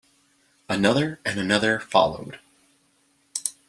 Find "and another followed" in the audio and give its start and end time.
1.23-2.39